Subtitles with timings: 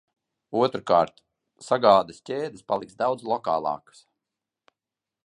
[0.61, 1.21] Otrkārt–
[1.67, 4.05] sagādes ķēdes paliks daudz lokālākas.